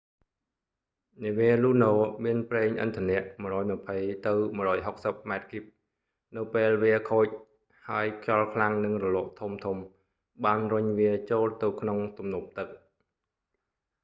[1.23, 1.91] នាវា luno
[2.25, 5.63] មានប្រេងឥន្ធនៈ 120-160 ម៉ែត្រគូប
[6.35, 7.25] នៅពេលវាខូច
[7.87, 9.83] ហើយខ្យល់ខ្លាំងនិងរលកធំៗ
[10.45, 12.69] បានរុញវាចូលទៅក្នុងទំនប់ទឹក